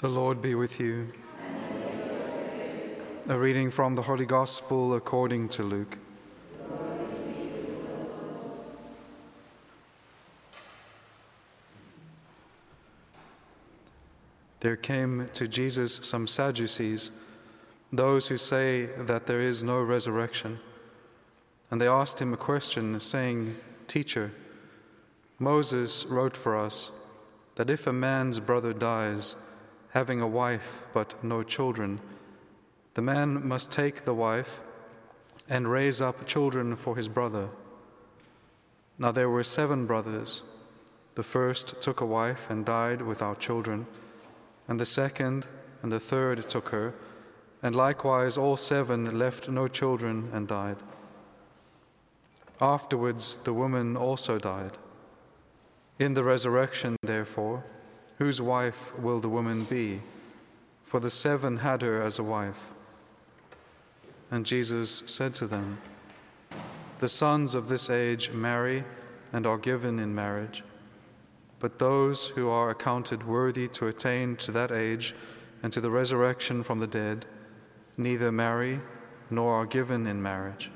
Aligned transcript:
The 0.00 0.08
Lord 0.08 0.40
be 0.40 0.54
with 0.54 0.78
you. 0.78 1.12
A 3.28 3.36
reading 3.36 3.72
from 3.72 3.96
the 3.96 4.02
Holy 4.02 4.26
Gospel 4.26 4.94
according 4.94 5.48
to 5.48 5.64
Luke. 5.64 5.98
There 14.60 14.76
came 14.76 15.28
to 15.32 15.48
Jesus 15.48 15.96
some 15.96 16.28
Sadducees, 16.28 17.10
those 17.92 18.28
who 18.28 18.38
say 18.38 18.86
that 18.98 19.26
there 19.26 19.40
is 19.40 19.64
no 19.64 19.82
resurrection. 19.82 20.60
And 21.72 21.80
they 21.80 21.88
asked 21.88 22.20
him 22.20 22.32
a 22.32 22.36
question, 22.36 23.00
saying, 23.00 23.56
Teacher, 23.88 24.30
Moses 25.40 26.06
wrote 26.06 26.36
for 26.36 26.56
us 26.56 26.92
that 27.56 27.68
if 27.68 27.88
a 27.88 27.92
man's 27.92 28.38
brother 28.38 28.72
dies, 28.72 29.34
having 29.90 30.20
a 30.20 30.26
wife 30.26 30.82
but 30.92 31.22
no 31.22 31.42
children, 31.42 32.00
the 32.94 33.02
man 33.02 33.46
must 33.46 33.72
take 33.72 34.04
the 34.04 34.14
wife 34.14 34.60
and 35.48 35.70
raise 35.70 36.00
up 36.00 36.26
children 36.26 36.76
for 36.76 36.96
his 36.96 37.08
brother. 37.08 37.48
Now 38.98 39.12
there 39.12 39.30
were 39.30 39.44
seven 39.44 39.86
brothers. 39.86 40.42
The 41.14 41.22
first 41.22 41.80
took 41.80 42.00
a 42.00 42.06
wife 42.06 42.50
and 42.50 42.64
died 42.64 43.02
without 43.02 43.40
children, 43.40 43.86
and 44.66 44.78
the 44.78 44.86
second 44.86 45.46
and 45.82 45.90
the 45.90 46.00
third 46.00 46.48
took 46.48 46.68
her, 46.70 46.94
and 47.62 47.74
likewise 47.74 48.36
all 48.36 48.56
seven 48.56 49.18
left 49.18 49.48
no 49.48 49.68
children 49.68 50.30
and 50.32 50.46
died. 50.46 50.76
Afterwards, 52.60 53.36
the 53.44 53.52
woman 53.52 53.96
also 53.96 54.38
died. 54.38 54.76
In 55.98 56.14
the 56.14 56.24
resurrection, 56.24 56.96
therefore, 57.02 57.64
Whose 58.18 58.42
wife 58.42 58.98
will 58.98 59.20
the 59.20 59.28
woman 59.28 59.62
be? 59.62 60.00
For 60.82 60.98
the 60.98 61.10
seven 61.10 61.58
had 61.58 61.82
her 61.82 62.02
as 62.02 62.18
a 62.18 62.24
wife. 62.24 62.70
And 64.28 64.44
Jesus 64.44 65.04
said 65.06 65.34
to 65.34 65.46
them, 65.46 65.78
The 66.98 67.08
sons 67.08 67.54
of 67.54 67.68
this 67.68 67.88
age 67.88 68.32
marry 68.32 68.84
and 69.32 69.46
are 69.46 69.56
given 69.56 70.00
in 70.00 70.16
marriage, 70.16 70.64
but 71.60 71.78
those 71.78 72.28
who 72.28 72.48
are 72.48 72.70
accounted 72.70 73.26
worthy 73.26 73.68
to 73.68 73.86
attain 73.86 74.34
to 74.36 74.50
that 74.50 74.72
age 74.72 75.14
and 75.62 75.72
to 75.72 75.80
the 75.80 75.90
resurrection 75.90 76.62
from 76.64 76.80
the 76.80 76.86
dead 76.86 77.24
neither 77.96 78.32
marry 78.32 78.80
nor 79.30 79.54
are 79.54 79.66
given 79.66 80.06
in 80.06 80.20
marriage. 80.20 80.70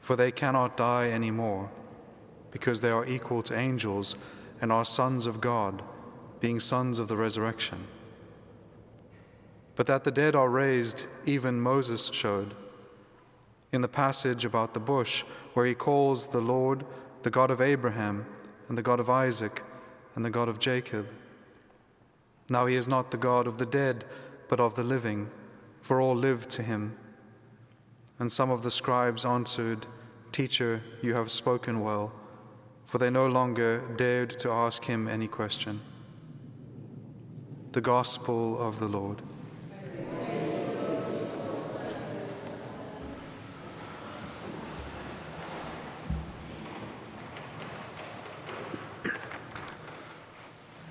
For 0.00 0.16
they 0.16 0.32
cannot 0.32 0.76
die 0.76 1.08
any 1.08 1.30
more, 1.30 1.70
because 2.50 2.80
they 2.80 2.90
are 2.90 3.06
equal 3.06 3.42
to 3.42 3.58
angels 3.58 4.16
and 4.62 4.72
are 4.72 4.84
sons 4.84 5.26
of 5.26 5.40
God 5.40 5.82
being 6.40 6.58
sons 6.58 6.98
of 6.98 7.08
the 7.08 7.16
resurrection. 7.16 7.86
But 9.76 9.86
that 9.86 10.04
the 10.04 10.10
dead 10.10 10.34
are 10.34 10.48
raised, 10.48 11.06
even 11.24 11.60
Moses 11.60 12.10
showed. 12.12 12.54
In 13.72 13.80
the 13.80 13.88
passage 13.88 14.44
about 14.44 14.74
the 14.74 14.80
bush, 14.80 15.22
where 15.54 15.66
he 15.66 15.74
calls 15.74 16.28
the 16.28 16.40
Lord 16.40 16.84
the 17.22 17.30
God 17.30 17.50
of 17.50 17.60
Abraham, 17.60 18.26
and 18.68 18.76
the 18.76 18.82
God 18.82 19.00
of 19.00 19.10
Isaac, 19.10 19.62
and 20.14 20.24
the 20.24 20.30
God 20.30 20.48
of 20.48 20.58
Jacob. 20.58 21.06
Now 22.48 22.66
he 22.66 22.74
is 22.74 22.88
not 22.88 23.10
the 23.10 23.16
God 23.16 23.46
of 23.46 23.58
the 23.58 23.66
dead, 23.66 24.04
but 24.48 24.60
of 24.60 24.74
the 24.74 24.82
living, 24.82 25.30
for 25.80 26.00
all 26.00 26.16
live 26.16 26.48
to 26.48 26.62
him. 26.62 26.96
And 28.18 28.30
some 28.30 28.50
of 28.50 28.62
the 28.62 28.70
scribes 28.70 29.24
answered, 29.24 29.86
Teacher, 30.32 30.82
you 31.02 31.14
have 31.14 31.30
spoken 31.30 31.80
well, 31.80 32.12
for 32.84 32.98
they 32.98 33.10
no 33.10 33.26
longer 33.26 33.82
dared 33.96 34.38
to 34.40 34.50
ask 34.50 34.84
him 34.84 35.08
any 35.08 35.28
question. 35.28 35.80
The 37.72 37.80
Gospel 37.80 38.60
of 38.60 38.80
the 38.80 38.88
Lord. 38.88 39.22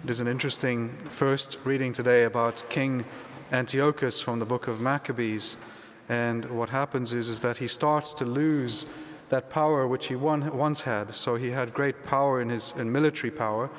It 0.06 0.10
is 0.10 0.22
an 0.22 0.30
interesting 0.30 0.96
first 1.10 1.58
reading 1.66 1.92
today 1.92 2.24
about 2.24 2.64
King 2.70 3.04
Antiochus 3.52 4.22
from 4.22 4.40
the 4.40 4.46
book 4.46 4.70
of 4.70 4.80
Maccabees. 4.80 5.58
And 6.08 6.46
what 6.46 6.70
happens 6.70 7.12
is, 7.12 7.28
is 7.28 7.42
that 7.42 7.58
he 7.58 7.68
starts 7.68 8.14
to 8.14 8.26
lose 8.26 8.86
that 9.28 9.50
power 9.50 9.86
which 9.86 10.08
he 10.08 10.16
once 10.16 10.82
had. 10.82 11.14
So 11.14 11.36
he 11.36 11.52
had 11.52 11.74
great 11.74 12.06
power 12.06 12.42
in 12.42 12.48
his 12.48 12.74
in 12.78 12.90
military 12.90 13.32
power, 13.32 13.70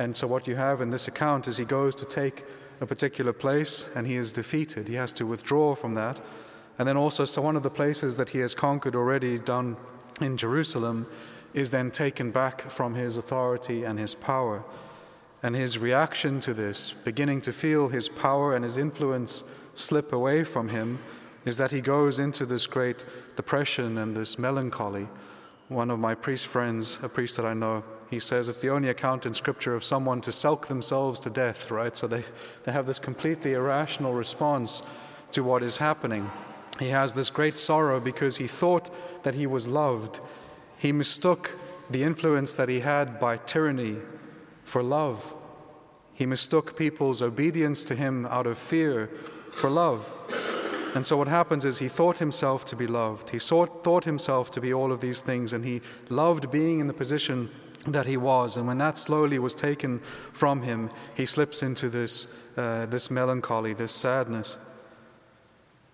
and 0.00 0.16
so, 0.16 0.26
what 0.26 0.48
you 0.48 0.56
have 0.56 0.80
in 0.80 0.88
this 0.88 1.08
account 1.08 1.46
is 1.46 1.58
he 1.58 1.66
goes 1.66 1.94
to 1.96 2.06
take 2.06 2.46
a 2.80 2.86
particular 2.86 3.34
place 3.34 3.90
and 3.94 4.06
he 4.06 4.16
is 4.16 4.32
defeated. 4.32 4.88
He 4.88 4.94
has 4.94 5.12
to 5.12 5.26
withdraw 5.26 5.74
from 5.74 5.92
that. 5.92 6.18
And 6.78 6.88
then 6.88 6.96
also, 6.96 7.26
so 7.26 7.42
one 7.42 7.54
of 7.54 7.62
the 7.62 7.70
places 7.70 8.16
that 8.16 8.30
he 8.30 8.38
has 8.38 8.54
conquered 8.54 8.96
already, 8.96 9.38
done 9.38 9.76
in 10.22 10.38
Jerusalem, 10.38 11.06
is 11.52 11.70
then 11.70 11.90
taken 11.90 12.30
back 12.30 12.70
from 12.70 12.94
his 12.94 13.18
authority 13.18 13.84
and 13.84 13.98
his 13.98 14.14
power. 14.14 14.64
And 15.42 15.54
his 15.54 15.76
reaction 15.76 16.40
to 16.40 16.54
this, 16.54 16.94
beginning 16.94 17.42
to 17.42 17.52
feel 17.52 17.88
his 17.88 18.08
power 18.08 18.56
and 18.56 18.64
his 18.64 18.78
influence 18.78 19.44
slip 19.74 20.14
away 20.14 20.44
from 20.44 20.70
him, 20.70 20.98
is 21.44 21.58
that 21.58 21.72
he 21.72 21.82
goes 21.82 22.18
into 22.18 22.46
this 22.46 22.66
great 22.66 23.04
depression 23.36 23.98
and 23.98 24.16
this 24.16 24.38
melancholy. 24.38 25.08
One 25.68 25.90
of 25.90 25.98
my 25.98 26.14
priest 26.14 26.46
friends, 26.46 26.98
a 27.02 27.08
priest 27.10 27.36
that 27.36 27.44
I 27.44 27.52
know, 27.52 27.84
he 28.10 28.18
says 28.18 28.48
it's 28.48 28.60
the 28.60 28.70
only 28.70 28.88
account 28.88 29.24
in 29.24 29.32
Scripture 29.32 29.74
of 29.74 29.84
someone 29.84 30.20
to 30.22 30.32
sulk 30.32 30.66
themselves 30.66 31.20
to 31.20 31.30
death, 31.30 31.70
right? 31.70 31.96
So 31.96 32.08
they, 32.08 32.24
they 32.64 32.72
have 32.72 32.86
this 32.86 32.98
completely 32.98 33.52
irrational 33.52 34.12
response 34.12 34.82
to 35.30 35.44
what 35.44 35.62
is 35.62 35.76
happening. 35.76 36.28
He 36.80 36.88
has 36.88 37.14
this 37.14 37.30
great 37.30 37.56
sorrow 37.56 38.00
because 38.00 38.38
he 38.38 38.48
thought 38.48 38.90
that 39.22 39.34
he 39.34 39.46
was 39.46 39.68
loved. 39.68 40.18
He 40.76 40.90
mistook 40.90 41.56
the 41.88 42.02
influence 42.02 42.56
that 42.56 42.68
he 42.68 42.80
had 42.80 43.20
by 43.20 43.36
tyranny 43.36 43.98
for 44.64 44.82
love. 44.82 45.32
He 46.12 46.26
mistook 46.26 46.76
people's 46.76 47.22
obedience 47.22 47.84
to 47.84 47.94
him 47.94 48.26
out 48.26 48.46
of 48.46 48.58
fear 48.58 49.08
for 49.54 49.70
love. 49.70 50.12
And 50.94 51.06
so 51.06 51.16
what 51.16 51.28
happens 51.28 51.64
is 51.64 51.78
he 51.78 51.88
thought 51.88 52.18
himself 52.18 52.64
to 52.66 52.76
be 52.76 52.88
loved. 52.88 53.30
He 53.30 53.38
thought, 53.38 53.84
thought 53.84 54.04
himself 54.04 54.50
to 54.52 54.60
be 54.60 54.74
all 54.74 54.90
of 54.90 55.00
these 55.00 55.20
things, 55.20 55.52
and 55.52 55.64
he 55.64 55.80
loved 56.08 56.50
being 56.50 56.80
in 56.80 56.88
the 56.88 56.92
position 56.92 57.50
that 57.86 58.06
he 58.06 58.16
was. 58.16 58.56
And 58.56 58.66
when 58.66 58.78
that 58.78 58.98
slowly 58.98 59.38
was 59.38 59.54
taken 59.54 60.00
from 60.32 60.62
him, 60.62 60.90
he 61.14 61.26
slips 61.26 61.62
into 61.62 61.88
this, 61.88 62.26
uh, 62.56 62.86
this 62.86 63.10
melancholy, 63.10 63.74
this 63.74 63.92
sadness. 63.92 64.58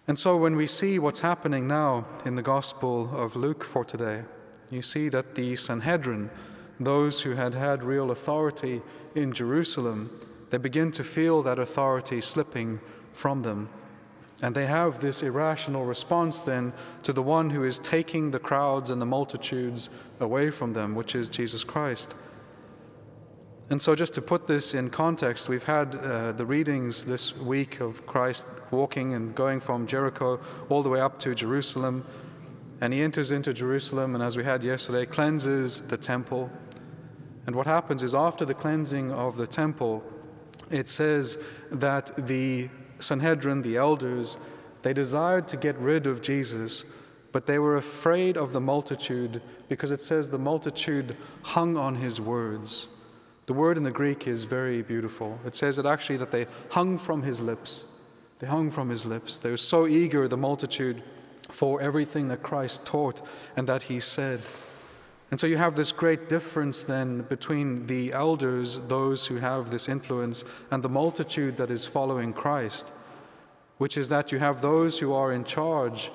And 0.08 0.18
so 0.18 0.36
when 0.36 0.56
we 0.56 0.66
see 0.66 0.98
what's 0.98 1.20
happening 1.20 1.66
now 1.66 2.06
in 2.24 2.36
the 2.36 2.42
Gospel 2.42 3.10
of 3.14 3.36
Luke 3.36 3.64
for 3.64 3.84
today, 3.84 4.22
you 4.70 4.82
see 4.82 5.08
that 5.08 5.34
the 5.34 5.56
Sanhedrin, 5.56 6.30
those 6.78 7.22
who 7.22 7.32
had 7.32 7.54
had 7.54 7.82
real 7.82 8.10
authority 8.10 8.82
in 9.14 9.32
Jerusalem, 9.32 10.10
they 10.50 10.58
begin 10.58 10.92
to 10.92 11.04
feel 11.04 11.42
that 11.42 11.58
authority 11.58 12.20
slipping 12.20 12.80
from 13.12 13.42
them. 13.42 13.68
And 14.42 14.54
they 14.54 14.66
have 14.66 15.00
this 15.00 15.22
irrational 15.22 15.84
response 15.84 16.40
then 16.40 16.72
to 17.04 17.12
the 17.12 17.22
one 17.22 17.50
who 17.50 17.64
is 17.64 17.78
taking 17.78 18.30
the 18.30 18.38
crowds 18.38 18.90
and 18.90 19.00
the 19.00 19.06
multitudes 19.06 19.88
away 20.20 20.50
from 20.50 20.74
them, 20.74 20.94
which 20.94 21.14
is 21.14 21.30
Jesus 21.30 21.64
Christ. 21.64 22.14
And 23.68 23.82
so, 23.82 23.96
just 23.96 24.14
to 24.14 24.22
put 24.22 24.46
this 24.46 24.74
in 24.74 24.90
context, 24.90 25.48
we've 25.48 25.64
had 25.64 25.96
uh, 25.96 26.32
the 26.32 26.46
readings 26.46 27.04
this 27.04 27.36
week 27.36 27.80
of 27.80 28.06
Christ 28.06 28.46
walking 28.70 29.14
and 29.14 29.34
going 29.34 29.58
from 29.58 29.88
Jericho 29.88 30.38
all 30.68 30.84
the 30.84 30.88
way 30.88 31.00
up 31.00 31.18
to 31.20 31.34
Jerusalem. 31.34 32.06
And 32.80 32.92
he 32.92 33.02
enters 33.02 33.32
into 33.32 33.52
Jerusalem, 33.52 34.14
and 34.14 34.22
as 34.22 34.36
we 34.36 34.44
had 34.44 34.62
yesterday, 34.62 35.06
cleanses 35.06 35.80
the 35.80 35.96
temple. 35.96 36.48
And 37.46 37.56
what 37.56 37.66
happens 37.66 38.04
is, 38.04 38.14
after 38.14 38.44
the 38.44 38.54
cleansing 38.54 39.10
of 39.10 39.36
the 39.36 39.46
temple, 39.48 40.04
it 40.70 40.88
says 40.88 41.38
that 41.72 42.10
the 42.26 42.68
Sanhedrin, 42.98 43.62
the 43.62 43.76
elders, 43.76 44.36
they 44.82 44.92
desired 44.92 45.48
to 45.48 45.56
get 45.56 45.76
rid 45.78 46.06
of 46.06 46.22
Jesus, 46.22 46.84
but 47.32 47.46
they 47.46 47.58
were 47.58 47.76
afraid 47.76 48.36
of 48.36 48.52
the 48.52 48.60
multitude 48.60 49.42
because 49.68 49.90
it 49.90 50.00
says 50.00 50.30
the 50.30 50.38
multitude 50.38 51.16
hung 51.42 51.76
on 51.76 51.96
his 51.96 52.20
words. 52.20 52.86
The 53.46 53.52
word 53.52 53.76
in 53.76 53.82
the 53.82 53.90
Greek 53.90 54.26
is 54.26 54.44
very 54.44 54.82
beautiful. 54.82 55.38
It 55.44 55.54
says 55.54 55.78
it 55.78 55.86
actually 55.86 56.16
that 56.18 56.30
they 56.30 56.46
hung 56.70 56.98
from 56.98 57.22
his 57.22 57.40
lips. 57.40 57.84
They 58.38 58.46
hung 58.46 58.70
from 58.70 58.88
his 58.88 59.06
lips. 59.06 59.38
They 59.38 59.50
were 59.50 59.56
so 59.56 59.86
eager, 59.86 60.28
the 60.28 60.36
multitude, 60.36 61.02
for 61.48 61.80
everything 61.80 62.28
that 62.28 62.42
Christ 62.42 62.84
taught 62.84 63.22
and 63.56 63.68
that 63.68 63.84
he 63.84 64.00
said. 64.00 64.40
And 65.30 65.40
so 65.40 65.46
you 65.46 65.56
have 65.56 65.74
this 65.74 65.90
great 65.90 66.28
difference 66.28 66.84
then 66.84 67.22
between 67.22 67.86
the 67.86 68.12
elders, 68.12 68.78
those 68.86 69.26
who 69.26 69.36
have 69.36 69.70
this 69.70 69.88
influence, 69.88 70.44
and 70.70 70.82
the 70.82 70.88
multitude 70.88 71.56
that 71.56 71.70
is 71.70 71.84
following 71.84 72.32
Christ, 72.32 72.92
which 73.78 73.96
is 73.96 74.08
that 74.08 74.30
you 74.30 74.38
have 74.38 74.62
those 74.62 75.00
who 75.00 75.12
are 75.12 75.32
in 75.32 75.44
charge 75.44 76.10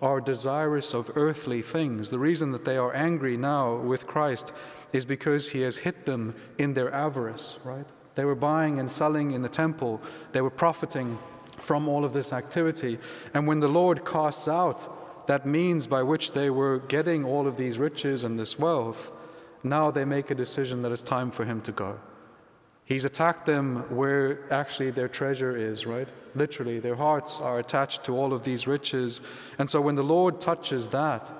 are 0.00 0.20
desirous 0.20 0.94
of 0.94 1.10
earthly 1.16 1.62
things. 1.62 2.10
The 2.10 2.18
reason 2.18 2.52
that 2.52 2.64
they 2.64 2.76
are 2.76 2.94
angry 2.94 3.36
now 3.36 3.76
with 3.76 4.06
Christ 4.06 4.52
is 4.92 5.04
because 5.04 5.50
he 5.50 5.60
has 5.62 5.78
hit 5.78 6.06
them 6.06 6.34
in 6.58 6.74
their 6.74 6.92
avarice, 6.92 7.58
right? 7.64 7.86
They 8.14 8.24
were 8.24 8.34
buying 8.34 8.78
and 8.78 8.90
selling 8.90 9.32
in 9.32 9.42
the 9.42 9.48
temple, 9.48 10.00
they 10.32 10.40
were 10.40 10.50
profiting 10.50 11.18
from 11.58 11.88
all 11.88 12.04
of 12.04 12.12
this 12.12 12.32
activity. 12.32 12.98
And 13.32 13.46
when 13.46 13.60
the 13.60 13.68
Lord 13.68 14.04
casts 14.04 14.48
out 14.48 15.03
that 15.26 15.46
means 15.46 15.86
by 15.86 16.02
which 16.02 16.32
they 16.32 16.50
were 16.50 16.78
getting 16.78 17.24
all 17.24 17.46
of 17.46 17.56
these 17.56 17.78
riches 17.78 18.24
and 18.24 18.38
this 18.38 18.58
wealth, 18.58 19.12
now 19.62 19.90
they 19.90 20.04
make 20.04 20.30
a 20.30 20.34
decision 20.34 20.82
that 20.82 20.92
it's 20.92 21.02
time 21.02 21.30
for 21.30 21.44
him 21.44 21.60
to 21.62 21.72
go. 21.72 21.98
He's 22.84 23.06
attacked 23.06 23.46
them 23.46 23.84
where 23.94 24.52
actually 24.52 24.90
their 24.90 25.08
treasure 25.08 25.56
is, 25.56 25.86
right? 25.86 26.08
Literally, 26.34 26.80
their 26.80 26.96
hearts 26.96 27.40
are 27.40 27.58
attached 27.58 28.04
to 28.04 28.16
all 28.16 28.34
of 28.34 28.42
these 28.42 28.66
riches. 28.66 29.22
And 29.58 29.70
so 29.70 29.80
when 29.80 29.94
the 29.94 30.04
Lord 30.04 30.38
touches 30.38 30.90
that, 30.90 31.30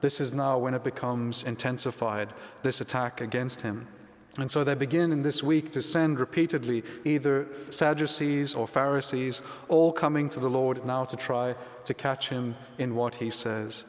this 0.00 0.20
is 0.20 0.32
now 0.32 0.58
when 0.58 0.74
it 0.74 0.84
becomes 0.84 1.42
intensified, 1.42 2.32
this 2.62 2.80
attack 2.80 3.20
against 3.20 3.62
him. 3.62 3.88
And 4.36 4.50
so 4.50 4.64
they 4.64 4.74
begin 4.74 5.12
in 5.12 5.22
this 5.22 5.42
week 5.42 5.70
to 5.72 5.82
send 5.82 6.18
repeatedly 6.18 6.82
either 7.04 7.46
Sadducees 7.70 8.54
or 8.54 8.66
Pharisees, 8.66 9.42
all 9.68 9.92
coming 9.92 10.28
to 10.30 10.40
the 10.40 10.50
Lord 10.50 10.84
now 10.84 11.04
to 11.04 11.16
try 11.16 11.54
to 11.84 11.94
catch 11.94 12.30
him 12.30 12.56
in 12.76 12.96
what 12.96 13.16
he 13.16 13.30
says. 13.30 13.84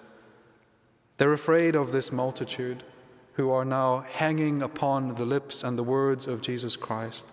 They're 1.18 1.34
afraid 1.34 1.76
of 1.76 1.92
this 1.92 2.12
multitude 2.12 2.84
who 3.34 3.50
are 3.52 3.66
now 3.66 4.06
hanging 4.12 4.62
upon 4.62 5.16
the 5.16 5.26
lips 5.26 5.64
and 5.64 5.78
the 5.78 5.84
words 5.84 6.28
of 6.28 6.42
Jesus 6.42 6.76
Christ. 6.76 7.32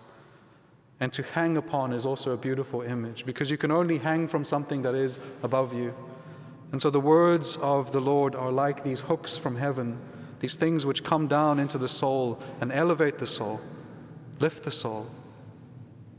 And 0.99 1.13
to 1.13 1.23
hang 1.23 1.57
upon 1.57 1.93
is 1.93 2.05
also 2.05 2.31
a 2.31 2.37
beautiful 2.37 2.81
image 2.81 3.25
because 3.25 3.51
you 3.51 3.57
can 3.57 3.71
only 3.71 3.99
hang 3.99 4.27
from 4.27 4.43
something 4.43 4.81
that 4.83 4.95
is 4.95 5.19
above 5.43 5.73
you. 5.73 5.93
And 6.71 6.81
so 6.81 6.89
the 6.89 6.99
words 6.99 7.57
of 7.57 7.91
the 7.91 8.01
Lord 8.01 8.35
are 8.35 8.51
like 8.51 8.83
these 8.83 9.01
hooks 9.01 9.37
from 9.37 9.55
heaven 9.55 9.99
these 10.43 10.57
things 10.57 10.85
which 10.85 11.05
come 11.05 11.25
down 11.29 11.57
into 11.57 11.77
the 11.77 11.87
soul 11.87 12.37
and 12.59 12.69
elevate 12.69 13.17
the 13.17 13.25
soul, 13.25 13.61
lift 14.41 14.63
the 14.63 14.71
soul. 14.71 15.07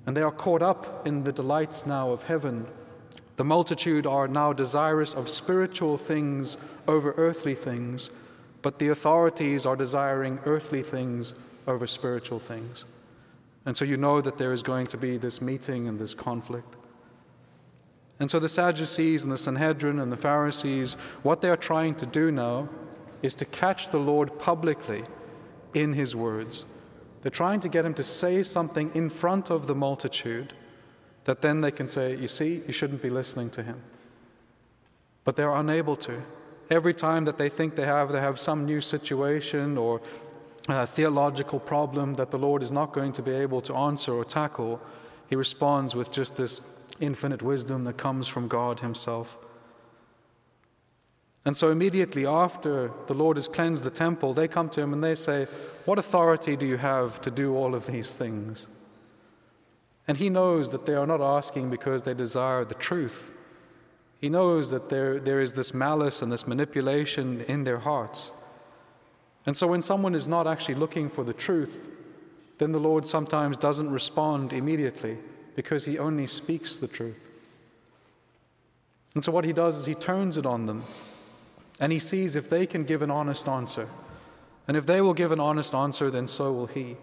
And 0.06 0.16
they 0.16 0.22
are 0.22 0.32
caught 0.32 0.62
up 0.62 1.06
in 1.06 1.24
the 1.24 1.32
delights 1.32 1.84
now 1.84 2.10
of 2.10 2.22
heaven. 2.22 2.66
The 3.36 3.44
multitude 3.44 4.06
are 4.06 4.26
now 4.26 4.54
desirous 4.54 5.12
of 5.12 5.28
spiritual 5.28 5.98
things 5.98 6.56
over 6.88 7.12
earthly 7.18 7.54
things, 7.54 8.08
but 8.62 8.78
the 8.78 8.88
authorities 8.88 9.66
are 9.66 9.76
desiring 9.76 10.38
earthly 10.46 10.82
things 10.82 11.34
over 11.66 11.86
spiritual 11.86 12.38
things. 12.38 12.86
And 13.66 13.76
so 13.76 13.84
you 13.84 13.98
know 13.98 14.22
that 14.22 14.38
there 14.38 14.54
is 14.54 14.62
going 14.62 14.86
to 14.86 14.96
be 14.96 15.18
this 15.18 15.42
meeting 15.42 15.86
and 15.86 15.98
this 15.98 16.14
conflict. 16.14 16.76
And 18.18 18.30
so 18.30 18.38
the 18.38 18.48
Sadducees 18.48 19.22
and 19.22 19.30
the 19.30 19.36
Sanhedrin 19.36 20.00
and 20.00 20.10
the 20.10 20.16
Pharisees, 20.16 20.94
what 21.22 21.42
they 21.42 21.50
are 21.50 21.58
trying 21.58 21.94
to 21.96 22.06
do 22.06 22.30
now 22.30 22.70
is 23.24 23.34
to 23.34 23.44
catch 23.46 23.88
the 23.88 23.98
Lord 23.98 24.38
publicly 24.38 25.02
in 25.72 25.94
his 25.94 26.14
words. 26.14 26.66
They're 27.22 27.30
trying 27.30 27.60
to 27.60 27.70
get 27.70 27.86
him 27.86 27.94
to 27.94 28.04
say 28.04 28.42
something 28.42 28.90
in 28.94 29.08
front 29.08 29.50
of 29.50 29.66
the 29.66 29.74
multitude 29.74 30.52
that 31.24 31.40
then 31.40 31.62
they 31.62 31.70
can 31.70 31.88
say, 31.88 32.14
You 32.14 32.28
see, 32.28 32.62
you 32.66 32.72
shouldn't 32.74 33.00
be 33.00 33.08
listening 33.08 33.48
to 33.50 33.62
him. 33.62 33.80
But 35.24 35.36
they're 35.36 35.54
unable 35.54 35.96
to. 35.96 36.20
Every 36.68 36.92
time 36.92 37.24
that 37.24 37.38
they 37.38 37.48
think 37.48 37.76
they 37.76 37.86
have, 37.86 38.12
they 38.12 38.20
have 38.20 38.38
some 38.38 38.66
new 38.66 38.82
situation 38.82 39.78
or 39.78 40.02
a 40.68 40.86
theological 40.86 41.60
problem 41.60 42.14
that 42.14 42.30
the 42.30 42.38
Lord 42.38 42.62
is 42.62 42.70
not 42.70 42.92
going 42.92 43.12
to 43.14 43.22
be 43.22 43.32
able 43.32 43.62
to 43.62 43.74
answer 43.74 44.12
or 44.12 44.24
tackle, 44.24 44.82
he 45.28 45.36
responds 45.36 45.94
with 45.94 46.10
just 46.10 46.36
this 46.36 46.60
infinite 47.00 47.40
wisdom 47.40 47.84
that 47.84 47.96
comes 47.96 48.28
from 48.28 48.48
God 48.48 48.80
Himself. 48.80 49.38
And 51.44 51.56
so 51.56 51.70
immediately 51.70 52.26
after 52.26 52.90
the 53.06 53.14
Lord 53.14 53.36
has 53.36 53.48
cleansed 53.48 53.84
the 53.84 53.90
temple, 53.90 54.32
they 54.32 54.48
come 54.48 54.70
to 54.70 54.80
him 54.80 54.92
and 54.92 55.04
they 55.04 55.14
say, 55.14 55.46
What 55.84 55.98
authority 55.98 56.56
do 56.56 56.64
you 56.64 56.78
have 56.78 57.20
to 57.20 57.30
do 57.30 57.54
all 57.54 57.74
of 57.74 57.86
these 57.86 58.14
things? 58.14 58.66
And 60.08 60.16
he 60.16 60.30
knows 60.30 60.72
that 60.72 60.86
they 60.86 60.94
are 60.94 61.06
not 61.06 61.20
asking 61.20 61.70
because 61.70 62.02
they 62.02 62.14
desire 62.14 62.64
the 62.64 62.74
truth. 62.74 63.32
He 64.20 64.28
knows 64.30 64.70
that 64.70 64.88
there, 64.88 65.20
there 65.20 65.40
is 65.40 65.52
this 65.52 65.74
malice 65.74 66.22
and 66.22 66.32
this 66.32 66.46
manipulation 66.46 67.42
in 67.42 67.64
their 67.64 67.78
hearts. 67.78 68.30
And 69.44 69.56
so 69.56 69.66
when 69.66 69.82
someone 69.82 70.14
is 70.14 70.26
not 70.26 70.46
actually 70.46 70.76
looking 70.76 71.10
for 71.10 71.24
the 71.24 71.34
truth, 71.34 71.88
then 72.56 72.72
the 72.72 72.80
Lord 72.80 73.06
sometimes 73.06 73.58
doesn't 73.58 73.90
respond 73.90 74.54
immediately 74.54 75.18
because 75.56 75.84
he 75.84 75.98
only 75.98 76.26
speaks 76.26 76.78
the 76.78 76.88
truth. 76.88 77.20
And 79.14 79.22
so 79.22 79.30
what 79.30 79.44
he 79.44 79.52
does 79.52 79.76
is 79.76 79.84
he 79.84 79.94
turns 79.94 80.38
it 80.38 80.46
on 80.46 80.64
them 80.64 80.84
and 81.84 81.92
he 81.92 81.98
sees 81.98 82.34
if 82.34 82.48
they 82.48 82.66
can 82.66 82.84
give 82.84 83.02
an 83.02 83.10
honest 83.10 83.46
answer. 83.46 83.90
And 84.66 84.74
if 84.74 84.86
they 84.86 85.02
will 85.02 85.12
give 85.12 85.32
an 85.32 85.38
honest 85.38 85.74
answer, 85.74 86.10
then 86.10 86.26
so 86.26 86.50
will 86.50 86.66
he. 86.66 86.96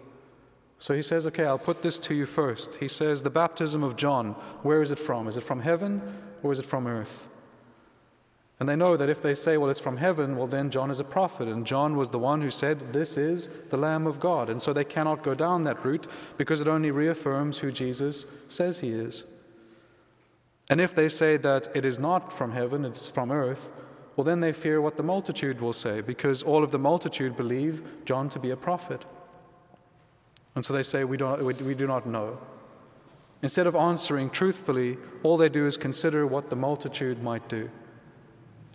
So 0.80 0.92
he 0.92 1.02
says, 1.02 1.24
Okay, 1.24 1.44
I'll 1.44 1.56
put 1.56 1.84
this 1.84 2.00
to 2.00 2.14
you 2.16 2.26
first. 2.26 2.74
He 2.80 2.88
says, 2.88 3.22
The 3.22 3.30
baptism 3.30 3.84
of 3.84 3.94
John, 3.94 4.32
where 4.64 4.82
is 4.82 4.90
it 4.90 4.98
from? 4.98 5.28
Is 5.28 5.36
it 5.36 5.44
from 5.44 5.60
heaven 5.60 6.02
or 6.42 6.50
is 6.50 6.58
it 6.58 6.66
from 6.66 6.88
earth? 6.88 7.30
And 8.58 8.68
they 8.68 8.74
know 8.74 8.96
that 8.96 9.08
if 9.08 9.22
they 9.22 9.36
say, 9.36 9.56
Well, 9.56 9.70
it's 9.70 9.78
from 9.78 9.98
heaven, 9.98 10.36
well, 10.36 10.48
then 10.48 10.68
John 10.68 10.90
is 10.90 10.98
a 10.98 11.04
prophet. 11.04 11.46
And 11.46 11.64
John 11.64 11.96
was 11.96 12.10
the 12.10 12.18
one 12.18 12.40
who 12.42 12.50
said, 12.50 12.92
This 12.92 13.16
is 13.16 13.50
the 13.70 13.76
Lamb 13.76 14.08
of 14.08 14.18
God. 14.18 14.50
And 14.50 14.60
so 14.60 14.72
they 14.72 14.82
cannot 14.82 15.22
go 15.22 15.36
down 15.36 15.62
that 15.62 15.84
route 15.84 16.08
because 16.36 16.60
it 16.60 16.66
only 16.66 16.90
reaffirms 16.90 17.58
who 17.58 17.70
Jesus 17.70 18.26
says 18.48 18.80
he 18.80 18.90
is. 18.90 19.22
And 20.68 20.80
if 20.80 20.92
they 20.92 21.08
say 21.08 21.36
that 21.36 21.68
it 21.72 21.86
is 21.86 22.00
not 22.00 22.32
from 22.32 22.50
heaven, 22.50 22.84
it's 22.84 23.06
from 23.06 23.30
earth, 23.30 23.70
well, 24.16 24.24
then 24.24 24.40
they 24.40 24.52
fear 24.52 24.80
what 24.80 24.96
the 24.96 25.02
multitude 25.02 25.60
will 25.60 25.72
say, 25.72 26.02
because 26.02 26.42
all 26.42 26.62
of 26.62 26.70
the 26.70 26.78
multitude 26.78 27.36
believe 27.36 27.82
John 28.04 28.28
to 28.30 28.38
be 28.38 28.50
a 28.50 28.56
prophet. 28.56 29.04
And 30.54 30.64
so 30.64 30.74
they 30.74 30.82
say, 30.82 31.04
We, 31.04 31.16
don't, 31.16 31.42
we 31.42 31.74
do 31.74 31.86
not 31.86 32.06
know. 32.06 32.38
Instead 33.42 33.66
of 33.66 33.74
answering 33.74 34.30
truthfully, 34.30 34.98
all 35.22 35.36
they 35.36 35.48
do 35.48 35.66
is 35.66 35.76
consider 35.76 36.26
what 36.26 36.50
the 36.50 36.56
multitude 36.56 37.22
might 37.22 37.48
do. 37.48 37.70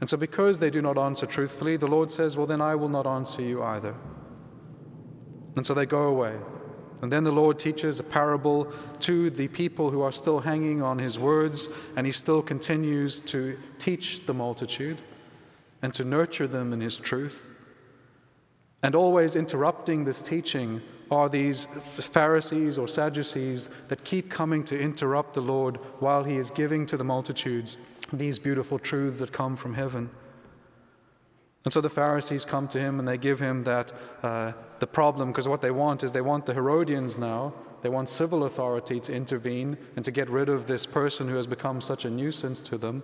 And 0.01 0.09
so, 0.09 0.17
because 0.17 0.59
they 0.59 0.69
do 0.69 0.81
not 0.81 0.97
answer 0.97 1.25
truthfully, 1.25 1.77
the 1.77 1.87
Lord 1.87 2.09
says, 2.09 2.35
Well, 2.35 2.47
then 2.47 2.61
I 2.61 2.73
will 2.73 2.89
not 2.89 3.05
answer 3.05 3.43
you 3.43 3.61
either. 3.61 3.93
And 5.55 5.65
so 5.65 5.73
they 5.75 5.85
go 5.85 6.03
away. 6.03 6.35
And 7.03 7.11
then 7.11 7.23
the 7.23 7.31
Lord 7.31 7.59
teaches 7.59 7.99
a 7.99 8.03
parable 8.03 8.71
to 9.01 9.29
the 9.29 9.47
people 9.49 9.91
who 9.91 10.01
are 10.01 10.11
still 10.11 10.39
hanging 10.39 10.81
on 10.81 10.97
his 10.97 11.19
words, 11.19 11.69
and 11.95 12.07
he 12.07 12.11
still 12.11 12.41
continues 12.41 13.19
to 13.21 13.55
teach 13.77 14.25
the 14.25 14.33
multitude 14.33 14.99
and 15.81 15.93
to 15.93 16.03
nurture 16.03 16.47
them 16.47 16.73
in 16.73 16.81
His 16.81 16.97
truth. 16.97 17.47
And 18.83 18.95
always 18.95 19.35
interrupting 19.35 20.05
this 20.05 20.21
teaching 20.21 20.81
are 21.09 21.29
these 21.29 21.65
Pharisees 21.65 22.77
or 22.77 22.87
Sadducees 22.87 23.69
that 23.87 24.03
keep 24.03 24.29
coming 24.29 24.63
to 24.65 24.79
interrupt 24.79 25.33
the 25.33 25.41
Lord 25.41 25.77
while 25.99 26.23
He 26.23 26.35
is 26.35 26.51
giving 26.51 26.85
to 26.87 26.97
the 26.97 27.03
multitudes 27.03 27.77
these 28.13 28.39
beautiful 28.39 28.79
truths 28.79 29.19
that 29.19 29.31
come 29.31 29.55
from 29.55 29.73
heaven. 29.73 30.09
And 31.67 31.73
so 31.73 31.81
the 31.81 31.89
Pharisees 31.89 32.45
come 32.45 32.69
to 32.69 32.79
him 32.79 32.97
and 32.97 33.05
they 33.05 33.17
give 33.17 33.41
him 33.41 33.65
that 33.65 33.91
uh, 34.23 34.53
the 34.79 34.87
problem 34.87 35.33
because 35.33 35.49
what 35.49 35.59
they 35.59 35.71
want 35.71 36.01
is 36.01 36.13
they 36.13 36.21
want 36.21 36.45
the 36.45 36.53
Herodians 36.53 37.17
now. 37.17 37.53
They 37.81 37.89
want 37.89 38.07
civil 38.07 38.45
authority 38.45 39.01
to 39.01 39.13
intervene 39.13 39.77
and 39.97 40.05
to 40.05 40.11
get 40.11 40.29
rid 40.29 40.47
of 40.47 40.65
this 40.65 40.85
person 40.85 41.27
who 41.27 41.35
has 41.35 41.45
become 41.45 41.81
such 41.81 42.05
a 42.05 42.09
nuisance 42.09 42.61
to 42.61 42.77
them. 42.77 43.03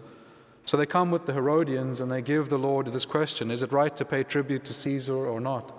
So 0.65 0.77
they 0.77 0.85
come 0.85 1.11
with 1.11 1.25
the 1.25 1.33
Herodians 1.33 1.99
and 1.99 2.11
they 2.11 2.21
give 2.21 2.49
the 2.49 2.57
Lord 2.57 2.87
this 2.87 3.05
question 3.05 3.51
Is 3.51 3.63
it 3.63 3.71
right 3.71 3.95
to 3.95 4.05
pay 4.05 4.23
tribute 4.23 4.63
to 4.65 4.73
Caesar 4.73 5.15
or 5.15 5.39
not? 5.39 5.77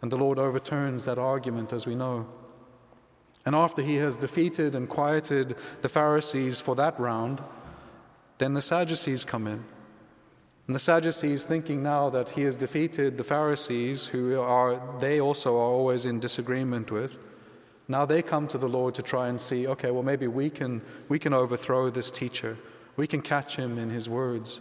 And 0.00 0.10
the 0.10 0.16
Lord 0.16 0.38
overturns 0.38 1.04
that 1.04 1.18
argument, 1.18 1.72
as 1.72 1.86
we 1.86 1.94
know. 1.94 2.26
And 3.46 3.54
after 3.54 3.82
he 3.82 3.96
has 3.96 4.16
defeated 4.16 4.74
and 4.74 4.88
quieted 4.88 5.56
the 5.80 5.88
Pharisees 5.88 6.60
for 6.60 6.74
that 6.76 6.98
round, 6.98 7.40
then 8.38 8.54
the 8.54 8.62
Sadducees 8.62 9.24
come 9.24 9.46
in. 9.46 9.64
And 10.66 10.74
the 10.74 10.80
Sadducees, 10.80 11.44
thinking 11.44 11.82
now 11.82 12.10
that 12.10 12.30
he 12.30 12.42
has 12.42 12.56
defeated 12.56 13.16
the 13.16 13.24
Pharisees, 13.24 14.06
who 14.06 14.40
are 14.40 14.80
they 15.00 15.20
also 15.20 15.54
are 15.54 15.72
always 15.72 16.06
in 16.06 16.18
disagreement 16.18 16.90
with, 16.90 17.18
now 17.88 18.04
they 18.04 18.22
come 18.22 18.48
to 18.48 18.58
the 18.58 18.68
Lord 18.68 18.94
to 18.94 19.02
try 19.02 19.28
and 19.28 19.40
see, 19.40 19.66
okay, 19.66 19.90
well 19.90 20.04
maybe 20.04 20.26
we 20.26 20.50
can 20.50 20.82
we 21.08 21.18
can 21.18 21.32
overthrow 21.32 21.90
this 21.90 22.10
teacher 22.10 22.56
we 22.96 23.06
can 23.06 23.22
catch 23.22 23.56
him 23.56 23.78
in 23.78 23.90
his 23.90 24.08
words. 24.08 24.60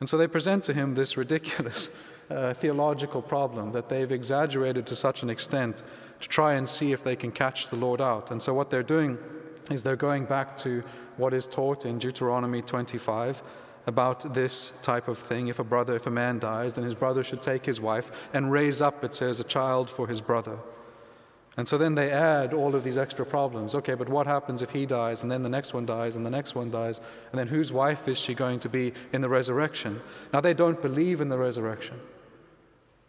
And 0.00 0.08
so 0.08 0.16
they 0.16 0.26
present 0.26 0.64
to 0.64 0.74
him 0.74 0.94
this 0.94 1.16
ridiculous 1.16 1.88
uh, 2.30 2.54
theological 2.54 3.22
problem 3.22 3.72
that 3.72 3.88
they've 3.88 4.10
exaggerated 4.10 4.86
to 4.86 4.96
such 4.96 5.22
an 5.22 5.30
extent 5.30 5.82
to 6.20 6.28
try 6.28 6.54
and 6.54 6.68
see 6.68 6.92
if 6.92 7.04
they 7.04 7.16
can 7.16 7.32
catch 7.32 7.68
the 7.68 7.76
Lord 7.76 8.00
out. 8.00 8.30
And 8.30 8.40
so 8.40 8.54
what 8.54 8.70
they're 8.70 8.82
doing 8.82 9.18
is 9.70 9.82
they're 9.82 9.96
going 9.96 10.24
back 10.24 10.56
to 10.58 10.82
what 11.16 11.34
is 11.34 11.46
taught 11.46 11.84
in 11.84 11.98
Deuteronomy 11.98 12.60
25 12.60 13.42
about 13.86 14.34
this 14.34 14.70
type 14.82 15.08
of 15.08 15.18
thing. 15.18 15.48
If 15.48 15.58
a 15.58 15.64
brother, 15.64 15.96
if 15.96 16.06
a 16.06 16.10
man 16.10 16.38
dies, 16.38 16.76
then 16.76 16.84
his 16.84 16.94
brother 16.94 17.24
should 17.24 17.42
take 17.42 17.66
his 17.66 17.80
wife 17.80 18.10
and 18.32 18.50
raise 18.50 18.80
up, 18.80 19.02
it 19.04 19.14
says, 19.14 19.40
a 19.40 19.44
child 19.44 19.90
for 19.90 20.06
his 20.06 20.20
brother. 20.20 20.58
And 21.56 21.68
so 21.68 21.76
then 21.76 21.94
they 21.94 22.10
add 22.10 22.54
all 22.54 22.74
of 22.74 22.82
these 22.82 22.96
extra 22.96 23.26
problems. 23.26 23.74
Okay, 23.74 23.94
but 23.94 24.08
what 24.08 24.26
happens 24.26 24.62
if 24.62 24.70
he 24.70 24.86
dies, 24.86 25.22
and 25.22 25.30
then 25.30 25.42
the 25.42 25.50
next 25.50 25.74
one 25.74 25.84
dies, 25.84 26.16
and 26.16 26.24
the 26.24 26.30
next 26.30 26.54
one 26.54 26.70
dies, 26.70 27.00
and 27.30 27.38
then 27.38 27.46
whose 27.46 27.72
wife 27.72 28.08
is 28.08 28.18
she 28.18 28.34
going 28.34 28.58
to 28.60 28.70
be 28.70 28.94
in 29.12 29.20
the 29.20 29.28
resurrection? 29.28 30.00
Now, 30.32 30.40
they 30.40 30.54
don't 30.54 30.80
believe 30.80 31.20
in 31.20 31.28
the 31.28 31.36
resurrection. 31.36 32.00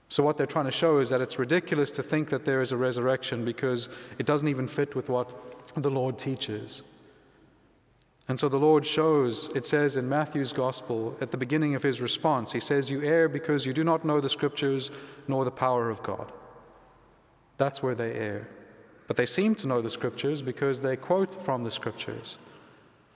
So, 0.09 0.23
what 0.23 0.35
they're 0.35 0.45
trying 0.45 0.65
to 0.65 0.71
show 0.71 0.99
is 0.99 1.09
that 1.09 1.21
it's 1.21 1.39
ridiculous 1.39 1.89
to 1.91 2.03
think 2.03 2.29
that 2.29 2.43
there 2.43 2.61
is 2.61 2.73
a 2.73 2.77
resurrection 2.77 3.45
because 3.45 3.87
it 4.19 4.25
doesn't 4.25 4.49
even 4.49 4.67
fit 4.67 4.93
with 4.93 5.09
what 5.09 5.33
the 5.75 5.89
Lord 5.89 6.17
teaches. 6.17 6.83
And 8.29 8.39
so 8.39 8.47
the 8.47 8.57
Lord 8.57 8.85
shows, 8.85 9.49
it 9.53 9.65
says 9.65 9.97
in 9.97 10.07
Matthew's 10.07 10.53
Gospel, 10.53 11.17
at 11.19 11.31
the 11.31 11.37
beginning 11.37 11.75
of 11.75 11.83
his 11.83 11.99
response, 11.99 12.53
he 12.53 12.61
says, 12.61 12.89
You 12.89 13.01
err 13.03 13.27
because 13.27 13.65
you 13.65 13.73
do 13.73 13.83
not 13.83 14.05
know 14.05 14.21
the 14.21 14.29
Scriptures 14.29 14.91
nor 15.27 15.43
the 15.43 15.51
power 15.51 15.89
of 15.89 16.01
God. 16.03 16.31
That's 17.57 17.83
where 17.83 17.95
they 17.95 18.13
err. 18.13 18.47
But 19.07 19.17
they 19.17 19.25
seem 19.25 19.55
to 19.55 19.67
know 19.67 19.81
the 19.81 19.89
Scriptures 19.89 20.41
because 20.41 20.81
they 20.81 20.95
quote 20.95 21.41
from 21.41 21.63
the 21.63 21.71
Scriptures. 21.71 22.37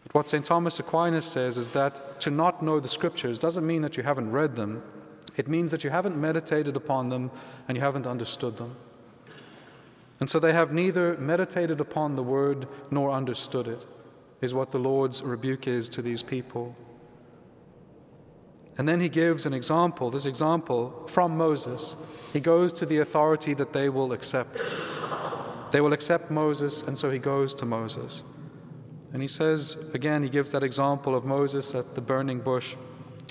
But 0.04 0.14
what 0.14 0.28
St. 0.28 0.46
Thomas 0.46 0.80
Aquinas 0.80 1.26
says 1.26 1.58
is 1.58 1.72
that 1.72 2.22
to 2.22 2.32
not 2.32 2.62
know 2.62 2.80
the 2.80 2.88
Scriptures 2.88 3.40
doesn't 3.40 3.66
mean 3.66 3.82
that 3.82 3.98
you 3.98 4.04
haven't 4.04 4.32
read 4.32 4.56
them, 4.56 4.84
it 5.36 5.48
means 5.48 5.72
that 5.72 5.84
you 5.84 5.90
haven't 5.90 6.20
meditated 6.20 6.76
upon 6.76 7.10
them 7.10 7.32
and 7.68 7.78
you 7.78 7.84
haven't 7.84 8.08
understood 8.08 8.58
them. 8.58 8.76
And 10.20 10.30
so 10.30 10.40
they 10.40 10.54
have 10.54 10.74
neither 10.74 11.16
meditated 11.18 11.80
upon 11.80 12.16
the 12.16 12.24
word 12.24 12.68
nor 12.90 13.12
understood 13.12 13.68
it, 13.68 13.86
is 14.42 14.54
what 14.54 14.72
the 14.72 14.80
Lord's 14.80 15.22
rebuke 15.22 15.68
is 15.68 15.90
to 15.90 16.02
these 16.02 16.24
people. 16.24 16.76
And 18.78 18.88
then 18.88 19.00
he 19.00 19.10
gives 19.10 19.46
an 19.46 19.54
example, 19.54 20.12
this 20.12 20.26
example 20.26 21.06
from 21.08 21.36
Moses. 21.36 21.96
He 22.32 22.40
goes 22.40 22.72
to 22.74 22.86
the 22.86 23.00
authority 23.00 23.54
that 23.56 23.74
they 23.74 23.90
will 23.90 24.14
accept. 24.14 24.64
They 25.72 25.82
will 25.82 25.94
accept 25.94 26.30
Moses, 26.30 26.84
and 26.84 26.98
so 26.98 27.10
he 27.10 27.20
goes 27.20 27.56
to 27.56 27.66
Moses. 27.66 28.24
And 29.14 29.22
he 29.22 29.28
says, 29.28 29.78
again, 29.94 30.22
he 30.22 30.30
gives 30.30 30.52
that 30.52 30.64
example 30.64 31.16
of 31.16 31.26
Moses 31.26 31.74
at 31.74 31.96
the 31.96 32.02
burning 32.02 32.40
bush, 32.40 32.76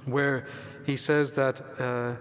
where 0.04 0.46
he 0.84 0.96
says 0.96 1.32
that 1.32 1.60
uh, 1.78 2.16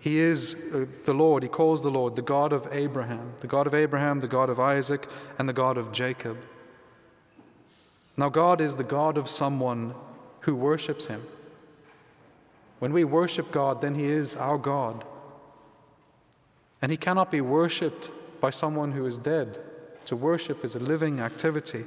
he 0.00 0.18
is 0.18 0.56
uh, 0.72 0.86
the 1.04 1.12
Lord, 1.12 1.42
he 1.42 1.48
calls 1.48 1.82
the 1.82 1.90
Lord 1.90 2.16
the 2.16 2.22
God 2.22 2.52
of 2.52 2.68
Abraham, 2.70 3.34
the 3.40 3.46
God 3.46 3.66
of 3.66 3.74
Abraham, 3.74 4.20
the 4.20 4.28
God 4.28 4.48
of 4.48 4.60
Isaac, 4.60 5.06
and 5.38 5.48
the 5.48 5.52
God 5.52 5.76
of 5.76 5.92
Jacob. 5.92 6.38
Now, 8.16 8.28
God 8.28 8.60
is 8.60 8.76
the 8.76 8.84
God 8.84 9.16
of 9.16 9.28
someone 9.28 9.94
who 10.40 10.54
worships 10.54 11.06
him. 11.06 11.22
When 12.80 12.92
we 12.92 13.04
worship 13.04 13.52
God, 13.52 13.82
then 13.82 13.94
he 13.94 14.06
is 14.06 14.34
our 14.34 14.58
God. 14.58 15.04
And 16.82 16.90
he 16.90 16.96
cannot 16.96 17.30
be 17.30 17.42
worshipped 17.42 18.10
by 18.40 18.50
someone 18.50 18.92
who 18.92 19.06
is 19.06 19.18
dead. 19.18 19.58
To 20.06 20.16
worship 20.16 20.64
is 20.64 20.74
a 20.74 20.80
living 20.80 21.20
activity. 21.20 21.84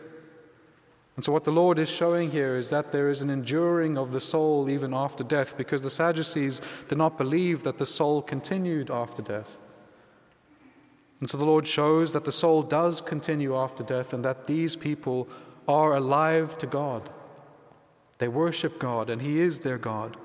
And 1.15 1.25
so, 1.25 1.31
what 1.31 1.43
the 1.43 1.51
Lord 1.51 1.77
is 1.79 1.89
showing 1.89 2.31
here 2.31 2.55
is 2.55 2.69
that 2.69 2.91
there 2.91 3.09
is 3.09 3.21
an 3.21 3.29
enduring 3.29 3.97
of 3.97 4.11
the 4.11 4.21
soul 4.21 4.69
even 4.69 4.93
after 4.93 5.23
death, 5.23 5.57
because 5.57 5.81
the 5.81 5.89
Sadducees 5.89 6.61
did 6.87 6.97
not 6.97 7.17
believe 7.17 7.63
that 7.63 7.77
the 7.79 7.85
soul 7.85 8.21
continued 8.21 8.89
after 8.89 9.21
death. 9.21 9.57
And 11.19 11.29
so, 11.29 11.37
the 11.37 11.45
Lord 11.45 11.67
shows 11.67 12.13
that 12.13 12.25
the 12.25 12.31
soul 12.31 12.61
does 12.61 13.01
continue 13.01 13.55
after 13.55 13.83
death 13.83 14.13
and 14.13 14.23
that 14.25 14.45
these 14.45 14.75
people 14.75 15.27
are 15.67 15.95
alive 15.95 16.57
to 16.59 16.67
God. 16.67 17.09
They 18.19 18.27
worship 18.27 18.77
God, 18.77 19.09
and 19.09 19.21
He 19.21 19.39
is 19.39 19.61
their 19.61 19.79
God. 19.79 20.17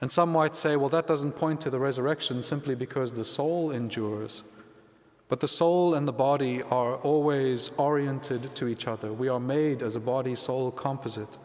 And 0.00 0.10
some 0.10 0.32
might 0.32 0.56
say, 0.56 0.76
well, 0.76 0.88
that 0.88 1.06
doesn't 1.06 1.32
point 1.32 1.60
to 1.62 1.70
the 1.70 1.78
resurrection 1.78 2.40
simply 2.40 2.74
because 2.74 3.12
the 3.12 3.24
soul 3.24 3.70
endures. 3.70 4.42
But 5.28 5.40
the 5.40 5.48
soul 5.48 5.94
and 5.94 6.08
the 6.08 6.12
body 6.12 6.62
are 6.62 6.96
always 6.96 7.68
oriented 7.76 8.54
to 8.56 8.66
each 8.66 8.88
other. 8.88 9.12
We 9.12 9.28
are 9.28 9.38
made 9.38 9.82
as 9.82 9.94
a 9.94 10.00
body 10.00 10.34
soul 10.34 10.70
composite. 10.70 11.38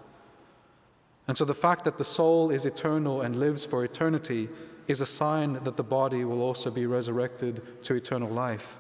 And 1.28 1.38
so 1.38 1.44
the 1.46 1.54
fact 1.54 1.84
that 1.84 1.98
the 1.98 2.04
soul 2.04 2.50
is 2.50 2.66
eternal 2.66 3.22
and 3.22 3.36
lives 3.36 3.66
for 3.66 3.84
eternity 3.84 4.50
is 4.88 5.02
a 5.02 5.06
sign 5.06 5.54
that 5.64 5.76
the 5.76 5.84
body 5.84 6.24
will 6.24 6.42
also 6.42 6.72
be 6.72 6.86
resurrected 6.86 7.84
to 7.84 7.96
eternal 7.96 8.30
life. 8.30 8.78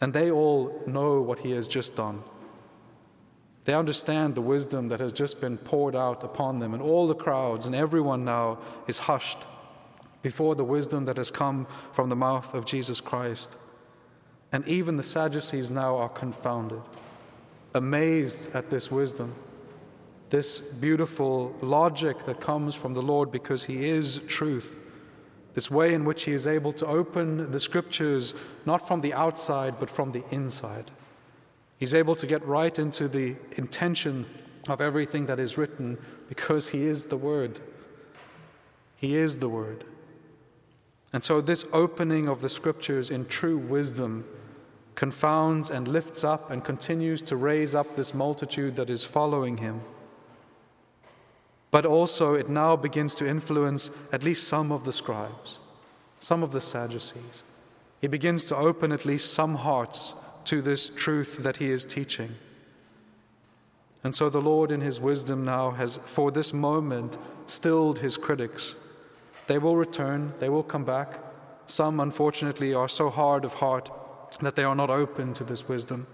And 0.00 0.12
they 0.12 0.30
all 0.30 0.82
know 0.86 1.22
what 1.22 1.38
he 1.40 1.52
has 1.52 1.68
just 1.68 1.94
done. 1.96 2.22
They 3.64 3.74
understand 3.74 4.34
the 4.34 4.40
wisdom 4.40 4.88
that 4.88 5.00
has 5.00 5.12
just 5.12 5.40
been 5.40 5.56
poured 5.56 5.94
out 5.94 6.24
upon 6.24 6.58
them, 6.58 6.74
and 6.74 6.82
all 6.82 7.06
the 7.06 7.14
crowds 7.14 7.66
and 7.66 7.74
everyone 7.74 8.24
now 8.24 8.58
is 8.88 8.98
hushed 8.98 9.38
before 10.22 10.54
the 10.54 10.64
wisdom 10.64 11.04
that 11.04 11.16
has 11.16 11.30
come 11.30 11.66
from 11.92 12.08
the 12.08 12.16
mouth 12.16 12.54
of 12.54 12.64
Jesus 12.64 13.00
Christ. 13.00 13.56
And 14.50 14.66
even 14.66 14.96
the 14.96 15.02
Sadducees 15.02 15.70
now 15.70 15.96
are 15.96 16.08
confounded, 16.08 16.82
amazed 17.74 18.54
at 18.54 18.68
this 18.68 18.90
wisdom, 18.90 19.34
this 20.30 20.60
beautiful 20.60 21.54
logic 21.60 22.26
that 22.26 22.40
comes 22.40 22.74
from 22.74 22.94
the 22.94 23.02
Lord 23.02 23.30
because 23.30 23.64
He 23.64 23.88
is 23.88 24.18
truth, 24.26 24.80
this 25.54 25.70
way 25.70 25.94
in 25.94 26.04
which 26.04 26.24
He 26.24 26.32
is 26.32 26.46
able 26.46 26.72
to 26.74 26.86
open 26.86 27.50
the 27.52 27.60
scriptures 27.60 28.34
not 28.66 28.86
from 28.86 29.02
the 29.02 29.14
outside 29.14 29.74
but 29.78 29.90
from 29.90 30.12
the 30.12 30.24
inside. 30.30 30.90
He's 31.82 31.96
able 31.96 32.14
to 32.14 32.28
get 32.28 32.46
right 32.46 32.78
into 32.78 33.08
the 33.08 33.34
intention 33.56 34.24
of 34.68 34.80
everything 34.80 35.26
that 35.26 35.40
is 35.40 35.58
written 35.58 35.98
because 36.28 36.68
He 36.68 36.86
is 36.86 37.06
the 37.06 37.16
Word. 37.16 37.58
He 38.94 39.16
is 39.16 39.40
the 39.40 39.48
Word. 39.48 39.82
And 41.12 41.24
so, 41.24 41.40
this 41.40 41.66
opening 41.72 42.28
of 42.28 42.40
the 42.40 42.48
scriptures 42.48 43.10
in 43.10 43.26
true 43.26 43.58
wisdom 43.58 44.24
confounds 44.94 45.70
and 45.70 45.88
lifts 45.88 46.22
up 46.22 46.52
and 46.52 46.62
continues 46.62 47.20
to 47.22 47.34
raise 47.34 47.74
up 47.74 47.96
this 47.96 48.14
multitude 48.14 48.76
that 48.76 48.88
is 48.88 49.02
following 49.04 49.56
him. 49.56 49.80
But 51.72 51.84
also, 51.84 52.34
it 52.34 52.48
now 52.48 52.76
begins 52.76 53.16
to 53.16 53.26
influence 53.26 53.90
at 54.12 54.22
least 54.22 54.46
some 54.46 54.70
of 54.70 54.84
the 54.84 54.92
scribes, 54.92 55.58
some 56.20 56.44
of 56.44 56.52
the 56.52 56.60
Sadducees. 56.60 57.42
He 58.00 58.06
begins 58.06 58.44
to 58.44 58.56
open 58.56 58.92
at 58.92 59.04
least 59.04 59.34
some 59.34 59.56
hearts 59.56 60.14
to 60.44 60.62
this 60.62 60.88
truth 60.88 61.38
that 61.38 61.58
he 61.58 61.70
is 61.70 61.86
teaching. 61.86 62.34
And 64.04 64.14
so, 64.14 64.28
the 64.28 64.40
Lord, 64.40 64.72
in 64.72 64.80
his 64.80 65.00
wisdom, 65.00 65.44
now 65.44 65.70
has, 65.72 65.98
for 65.98 66.30
this 66.30 66.52
moment, 66.52 67.18
stilled 67.46 68.00
his 68.00 68.16
critics 68.16 68.74
they 69.46 69.58
will 69.58 69.76
return, 69.76 70.32
they 70.38 70.48
will 70.48 70.62
come 70.62 70.84
back. 70.84 71.18
Some, 71.66 72.00
unfortunately, 72.00 72.74
are 72.74 72.88
so 72.88 73.10
hard 73.10 73.44
of 73.44 73.54
heart 73.54 73.90
that 74.40 74.56
they 74.56 74.64
are 74.64 74.74
not 74.74 74.90
open 74.90 75.34
to 75.34 75.44
this 75.44 75.68
wisdom. 75.68 76.06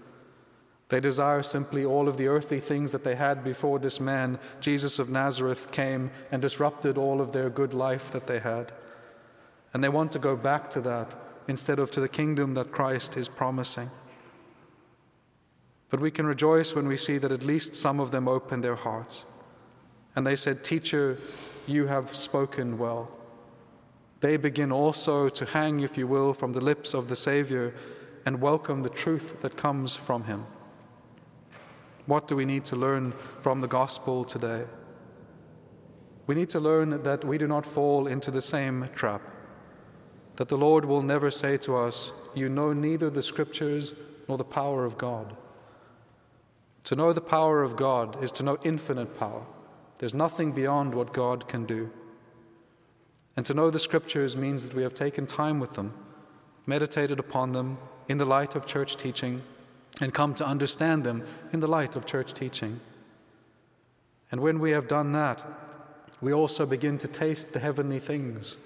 They 0.89 0.99
desire 0.99 1.43
simply 1.43 1.85
all 1.85 2.07
of 2.07 2.17
the 2.17 2.27
earthly 2.27 2.59
things 2.59 2.91
that 2.91 3.03
they 3.03 3.15
had 3.15 3.43
before 3.43 3.77
this 3.77 3.99
man, 3.99 4.39
Jesus 4.59 4.97
of 4.97 5.09
Nazareth, 5.09 5.71
came 5.71 6.09
and 6.31 6.41
disrupted 6.41 6.97
all 6.97 7.21
of 7.21 7.31
their 7.31 7.49
good 7.49 7.73
life 7.73 8.11
that 8.11 8.25
they 8.25 8.39
had. 8.39 8.71
And 9.73 9.83
they 9.83 9.89
want 9.89 10.11
to 10.13 10.19
go 10.19 10.35
back 10.35 10.69
to 10.71 10.81
that 10.81 11.15
instead 11.47 11.77
of 11.77 11.91
to 11.91 11.99
the 11.99 12.09
kingdom 12.09 12.55
that 12.55 12.71
Christ 12.71 13.15
is 13.15 13.29
promising. 13.29 13.89
But 15.89 15.99
we 15.99 16.11
can 16.11 16.25
rejoice 16.25 16.75
when 16.75 16.87
we 16.87 16.97
see 16.97 17.17
that 17.17 17.31
at 17.31 17.43
least 17.43 17.75
some 17.75 17.99
of 17.99 18.11
them 18.11 18.27
opened 18.27 18.63
their 18.63 18.75
hearts. 18.75 19.25
And 20.15 20.25
they 20.25 20.35
said, 20.35 20.63
Teacher, 20.63 21.17
you 21.65 21.87
have 21.87 22.15
spoken 22.15 22.77
well. 22.77 23.09
They 24.19 24.37
begin 24.37 24.71
also 24.71 25.29
to 25.29 25.45
hang, 25.45 25.79
if 25.79 25.97
you 25.97 26.05
will, 26.05 26.33
from 26.33 26.53
the 26.53 26.61
lips 26.61 26.93
of 26.93 27.07
the 27.07 27.15
Savior 27.15 27.73
and 28.25 28.41
welcome 28.41 28.83
the 28.83 28.89
truth 28.89 29.41
that 29.41 29.55
comes 29.55 29.95
from 29.95 30.25
Him. 30.25 30.45
What 32.05 32.27
do 32.27 32.35
we 32.35 32.45
need 32.45 32.65
to 32.65 32.75
learn 32.75 33.13
from 33.39 33.61
the 33.61 33.67
gospel 33.67 34.25
today? 34.25 34.65
We 36.27 36.35
need 36.35 36.49
to 36.49 36.59
learn 36.59 37.01
that 37.03 37.23
we 37.23 37.37
do 37.37 37.47
not 37.47 37.65
fall 37.65 38.07
into 38.07 38.29
the 38.29 38.41
same 38.41 38.89
trap, 38.93 39.21
that 40.35 40.47
the 40.47 40.57
Lord 40.57 40.85
will 40.85 41.01
never 41.01 41.31
say 41.31 41.57
to 41.57 41.75
us, 41.75 42.11
You 42.35 42.49
know 42.49 42.73
neither 42.73 43.09
the 43.09 43.23
scriptures 43.23 43.93
nor 44.27 44.37
the 44.37 44.43
power 44.43 44.85
of 44.85 44.97
God. 44.97 45.35
To 46.89 46.95
know 46.95 47.13
the 47.13 47.21
power 47.21 47.61
of 47.61 47.75
God 47.75 48.17
is 48.23 48.31
to 48.31 48.43
know 48.43 48.57
infinite 48.63 49.19
power. 49.19 49.43
There's 49.99 50.15
nothing 50.15 50.53
beyond 50.53 50.95
what 50.95 51.13
God 51.13 51.47
can 51.47 51.67
do. 51.67 51.91
And 53.37 53.45
to 53.45 53.53
know 53.53 53.69
the 53.69 53.77
scriptures 53.77 54.35
means 54.35 54.63
that 54.63 54.73
we 54.73 54.81
have 54.81 54.95
taken 54.95 55.27
time 55.27 55.59
with 55.59 55.75
them, 55.75 55.93
meditated 56.65 57.19
upon 57.19 57.51
them 57.51 57.77
in 58.07 58.17
the 58.17 58.25
light 58.25 58.55
of 58.55 58.65
church 58.65 58.97
teaching, 58.97 59.43
and 60.01 60.15
come 60.15 60.33
to 60.33 60.47
understand 60.47 61.03
them 61.03 61.23
in 61.53 61.59
the 61.59 61.67
light 61.67 61.95
of 61.95 62.07
church 62.07 62.33
teaching. 62.33 62.79
And 64.31 64.41
when 64.41 64.57
we 64.57 64.71
have 64.71 64.87
done 64.87 65.11
that, 65.11 65.45
we 66.21 66.33
also 66.33 66.65
begin 66.65 66.97
to 66.97 67.07
taste 67.07 67.53
the 67.53 67.59
heavenly 67.59 67.99
things. 67.99 68.57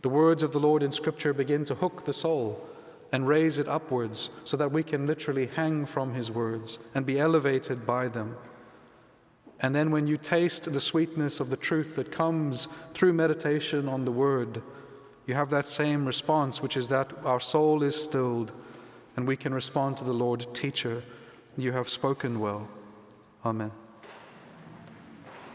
The 0.00 0.08
words 0.08 0.42
of 0.42 0.50
the 0.50 0.58
Lord 0.58 0.82
in 0.82 0.90
Scripture 0.90 1.32
begin 1.32 1.62
to 1.66 1.76
hook 1.76 2.06
the 2.06 2.12
soul 2.12 2.68
and 3.12 3.28
raise 3.28 3.58
it 3.58 3.68
upwards 3.68 4.30
so 4.44 4.56
that 4.56 4.72
we 4.72 4.82
can 4.82 5.06
literally 5.06 5.46
hang 5.46 5.84
from 5.86 6.14
His 6.14 6.30
words 6.30 6.78
and 6.94 7.06
be 7.06 7.20
elevated 7.20 7.86
by 7.86 8.08
them. 8.08 8.36
And 9.60 9.74
then 9.74 9.90
when 9.90 10.08
you 10.08 10.16
taste 10.16 10.72
the 10.72 10.80
sweetness 10.80 11.38
of 11.38 11.50
the 11.50 11.56
truth 11.56 11.94
that 11.94 12.10
comes 12.10 12.66
through 12.94 13.12
meditation 13.12 13.88
on 13.88 14.04
the 14.04 14.10
Word, 14.10 14.62
you 15.26 15.34
have 15.34 15.50
that 15.50 15.68
same 15.68 16.04
response, 16.04 16.60
which 16.60 16.76
is 16.76 16.88
that 16.88 17.12
our 17.24 17.38
soul 17.38 17.82
is 17.82 18.02
stilled 18.02 18.50
and 19.16 19.28
we 19.28 19.36
can 19.36 19.54
respond 19.54 19.96
to 19.98 20.04
the 20.04 20.14
Lord, 20.14 20.46
Teacher, 20.54 21.04
you 21.56 21.72
have 21.72 21.88
spoken 21.88 22.40
well. 22.40 22.66
Amen. 23.44 23.70